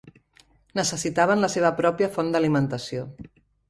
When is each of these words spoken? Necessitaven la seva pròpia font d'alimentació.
Necessitaven 0.79 1.45
la 1.45 1.51
seva 1.59 1.73
pròpia 1.83 2.11
font 2.19 2.35
d'alimentació. 2.35 3.09